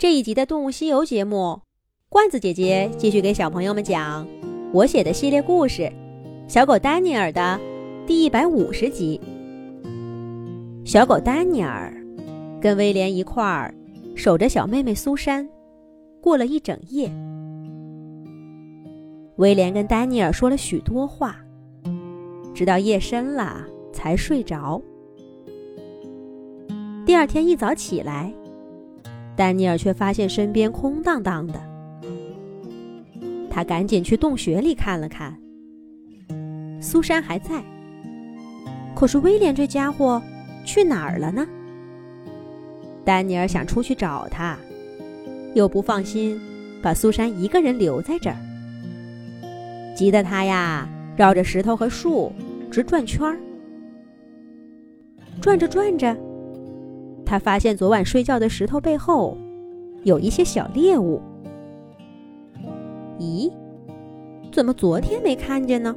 [0.00, 1.60] 这一集的《动物西游》节目，
[2.08, 4.26] 罐子姐姐继续给小朋友们讲
[4.72, 5.82] 我写的系列故事
[6.48, 7.60] 《小狗丹尼尔》的
[8.06, 9.20] 第一百五十集。
[10.86, 11.94] 小狗丹尼尔
[12.62, 13.74] 跟威廉一块儿
[14.16, 15.46] 守着小妹妹苏珊，
[16.22, 17.12] 过了一整夜。
[19.36, 21.36] 威廉跟丹尼尔说了许多话，
[22.54, 24.80] 直到夜深了才睡着。
[27.04, 28.32] 第二天一早起来。
[29.36, 31.60] 丹尼尔却发现身边空荡荡的，
[33.48, 35.36] 他赶紧去洞穴里看了看。
[36.80, 37.62] 苏珊还在，
[38.94, 40.20] 可是威廉这家伙
[40.64, 41.46] 去哪儿了呢？
[43.04, 44.58] 丹尼尔想出去找他，
[45.54, 46.38] 又不放心
[46.82, 48.36] 把苏珊一个人留在这儿，
[49.96, 52.30] 急得他呀绕着石头和树
[52.70, 53.38] 直转圈儿。
[55.40, 56.14] 转着转着。
[57.30, 59.38] 他发现昨晚睡觉的石头背后
[60.02, 61.20] 有一些小猎物。
[63.20, 63.48] 咦，
[64.50, 65.94] 怎么昨天没看见呢？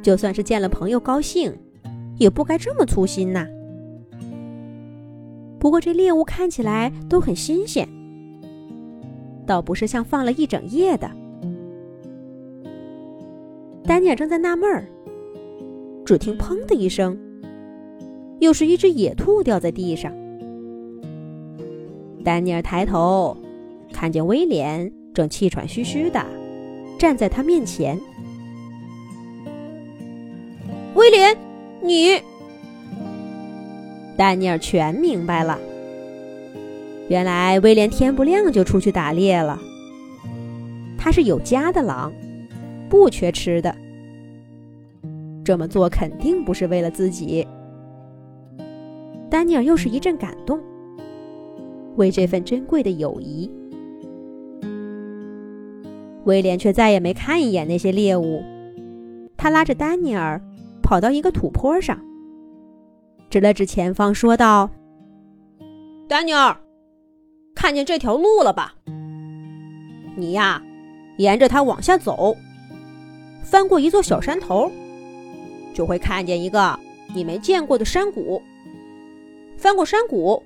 [0.00, 1.52] 就算是见了朋友高兴，
[2.18, 3.44] 也不该这么粗心呐。
[5.58, 7.88] 不过这猎物看起来都很新鲜，
[9.44, 11.10] 倒不是像放了一整夜的。
[13.82, 14.86] 丹尼尔正在纳闷儿，
[16.04, 17.18] 只听“砰”的一声。
[18.38, 20.12] 又是一只野兔掉在地上。
[22.24, 23.36] 丹尼尔抬头，
[23.92, 26.24] 看见威廉正气喘吁吁的
[26.98, 27.98] 站在他面前。
[30.94, 31.36] 威廉，
[31.82, 32.20] 你……
[34.16, 35.58] 丹尼尔全明白了。
[37.08, 39.60] 原来威廉天不亮就出去打猎了。
[40.98, 42.12] 他是有家的狼，
[42.88, 43.72] 不缺吃的。
[45.44, 47.46] 这么做肯定不是为了自己。
[49.28, 50.60] 丹尼尔又是一阵感动，
[51.96, 53.50] 为这份珍贵的友谊。
[56.24, 58.42] 威廉却再也没看一眼那些猎物，
[59.36, 60.40] 他拉着丹尼尔
[60.82, 62.00] 跑到一个土坡上，
[63.30, 64.70] 指了指前方，说道
[66.08, 66.56] ：“丹尼尔，
[67.54, 68.74] 看见这条路了吧？
[70.16, 70.62] 你呀，
[71.18, 72.36] 沿着它往下走，
[73.42, 74.70] 翻过一座小山头，
[75.74, 76.78] 就会看见一个
[77.14, 78.40] 你没见过的山谷。”
[79.56, 80.42] 翻过山谷，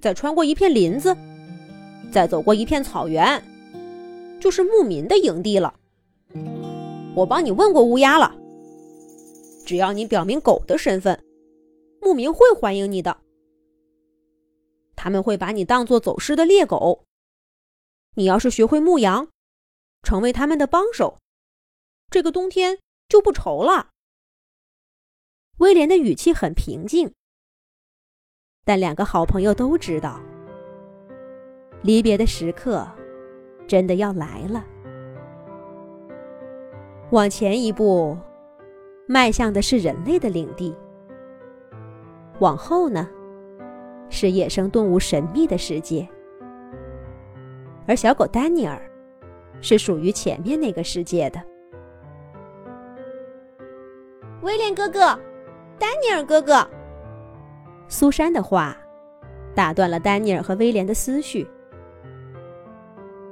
[0.00, 1.16] 再穿过一片林子，
[2.12, 3.42] 再走过一片草原，
[4.40, 5.74] 就是牧民的营地了。
[7.14, 8.34] 我帮你问过乌鸦了，
[9.66, 11.22] 只要你表明狗的身份，
[12.00, 13.18] 牧民会欢迎你的。
[14.94, 17.04] 他们会把你当做走失的猎狗。
[18.14, 19.28] 你要是学会牧羊，
[20.02, 21.18] 成为他们的帮手，
[22.10, 22.78] 这个冬天
[23.08, 23.90] 就不愁了。
[25.58, 27.12] 威廉的语气很平静。
[28.68, 30.20] 但两个好朋友都知道，
[31.80, 32.86] 离别的时刻
[33.66, 34.62] 真的要来了。
[37.08, 38.14] 往前一步，
[39.06, 40.76] 迈向的是人类的领地；
[42.40, 43.08] 往后呢，
[44.10, 46.06] 是野生动物神秘的世界。
[47.86, 48.78] 而小狗丹尼尔，
[49.62, 51.42] 是属于前面那个世界的。
[54.42, 55.18] 威廉哥哥，
[55.78, 56.68] 丹尼尔哥哥。
[57.88, 58.76] 苏珊的话
[59.54, 61.48] 打断了丹尼尔和威廉的思绪。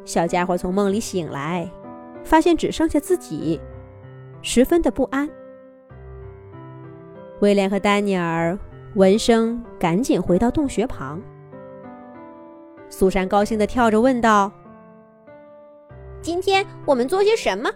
[0.04, 1.70] 小家伙从梦里醒来，
[2.24, 3.60] 发现只剩下自己，
[4.40, 5.28] 十分的不安。
[7.40, 8.58] 威廉和丹尼尔
[8.94, 11.20] 闻声赶紧回到洞穴旁。
[12.88, 14.50] 苏珊高兴的跳着问道
[16.22, 17.70] ：“今天我们做些什么？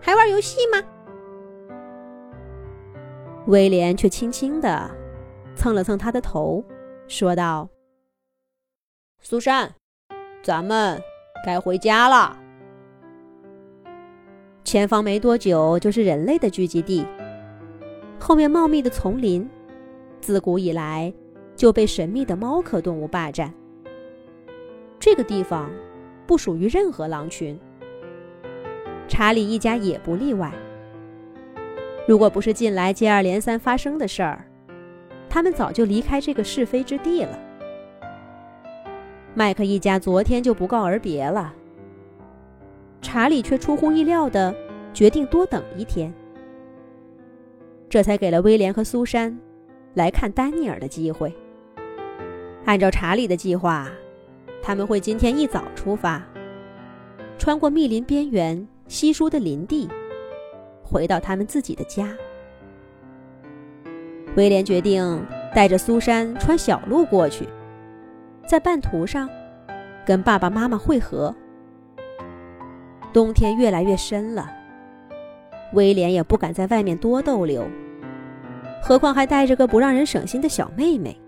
[0.00, 0.80] 还玩游戏吗？”
[3.48, 4.90] 威廉却轻轻的。
[5.58, 6.64] 蹭了蹭他的头，
[7.08, 7.68] 说道
[9.20, 9.74] ：“苏珊，
[10.40, 11.02] 咱们
[11.44, 12.38] 该回家了。
[14.62, 17.04] 前方没多久就是人类的聚集地，
[18.20, 19.50] 后面茂密的丛林，
[20.20, 21.12] 自古以来
[21.56, 23.52] 就被神秘的猫科动物霸占。
[25.00, 25.68] 这个地方
[26.24, 27.58] 不属于任何狼群，
[29.08, 30.54] 查理一家也不例外。
[32.06, 34.44] 如果不是近来接二连三发生的事儿，”
[35.28, 37.38] 他们早就离开这个是非之地了。
[39.34, 41.54] 麦克一家昨天就不告而别了。
[43.00, 44.54] 查理却出乎意料的
[44.92, 46.12] 决定多等一天，
[47.88, 49.38] 这才给了威廉和苏珊
[49.94, 51.32] 来看丹尼尔的机会。
[52.64, 53.88] 按照查理的计划，
[54.60, 56.22] 他们会今天一早出发，
[57.38, 59.88] 穿过密林边缘稀疏的林地，
[60.82, 62.12] 回到他们自己的家。
[64.38, 67.44] 威廉决定带着苏珊穿小路过去，
[68.46, 69.28] 在半途上
[70.06, 71.34] 跟爸爸妈妈会合。
[73.12, 74.48] 冬天越来越深了，
[75.72, 77.66] 威廉也不敢在外面多逗留，
[78.80, 81.20] 何况还带着个不让人省心的小妹妹。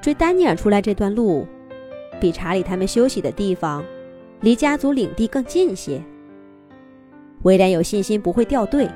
[0.00, 1.46] 追丹尼尔出来这段路，
[2.18, 3.84] 比查理他们休息的地方
[4.40, 6.02] 离家族领地更近些。
[7.42, 8.88] 威廉有信心不会掉队，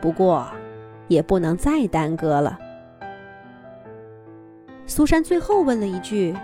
[0.00, 0.46] 不过
[1.08, 2.58] 也不能再耽搁了。
[4.86, 6.34] 苏珊最后问了一句：“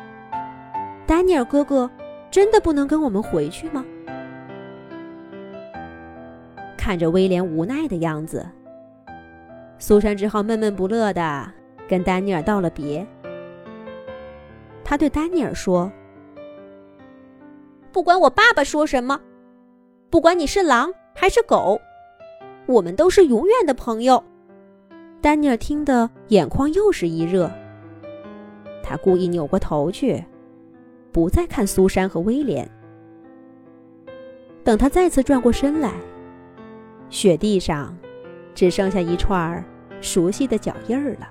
[1.07, 1.91] 丹尼尔哥哥，
[2.31, 3.85] 真的不能跟我们回去吗？”
[6.77, 8.45] 看着威廉无奈的样子，
[9.79, 11.53] 苏珊只好闷闷不乐的
[11.87, 13.07] 跟丹尼尔道了别。
[14.83, 15.93] 他对丹尼尔说
[17.93, 19.21] ：“不管我爸爸说什么，
[20.09, 21.79] 不管你是狼还是狗，
[22.67, 24.25] 我们都是永远的朋友。”
[25.21, 27.51] 丹尼尔听得眼眶又是一热。
[28.83, 30.25] 他故意扭过头去，
[31.13, 32.69] 不再看苏珊和威廉。
[34.65, 35.93] 等他再次转过身来，
[37.11, 37.97] 雪地上
[38.55, 39.65] 只剩下一串
[40.01, 41.29] 熟悉的脚印儿了。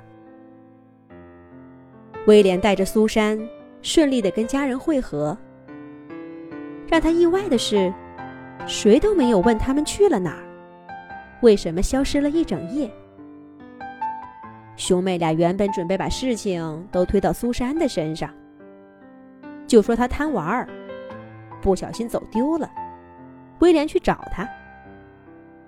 [2.27, 3.39] 威廉带着苏珊
[3.81, 5.37] 顺利的跟家人会合。
[6.87, 7.93] 让他意外的是，
[8.67, 10.43] 谁都没有问他们去了哪儿，
[11.41, 12.89] 为什么消失了一整夜。
[14.79, 18.33] 兄妹俩原本准备把事情都推到苏珊的身上，
[19.67, 20.69] 就说她贪玩儿，
[21.61, 22.71] 不小心走丢了，
[23.59, 24.49] 威廉去找她。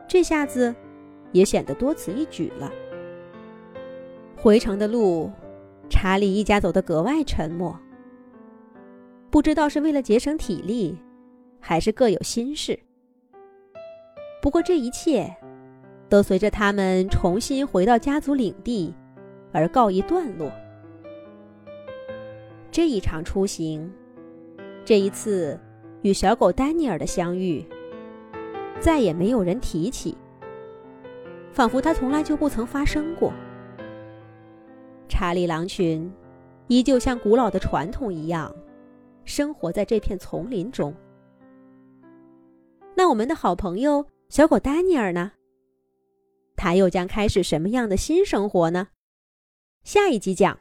[0.07, 0.73] 这下子
[1.33, 2.71] 也显得多此一举了。
[4.37, 5.29] 回城的路，
[5.89, 7.77] 查理一家走得格外沉默，
[9.29, 10.97] 不知道是为了节省体力，
[11.59, 12.79] 还是各有心事。
[14.41, 15.29] 不过这一切，
[16.07, 18.95] 都随着他们重新回到家族领地。
[19.51, 20.51] 而告一段落。
[22.71, 23.91] 这一场出行，
[24.85, 25.59] 这一次
[26.01, 27.65] 与小狗丹尼尔的相遇，
[28.79, 30.17] 再也没有人提起，
[31.51, 33.33] 仿佛他从来就不曾发生过。
[35.09, 36.09] 查理狼群
[36.67, 38.55] 依旧像古老的传统一样，
[39.25, 40.93] 生活在这片丛林中。
[42.95, 45.33] 那我们的好朋友小狗丹尼尔呢？
[46.55, 48.87] 他又将开始什么样的新生活呢？
[49.83, 50.49] 下一集讲。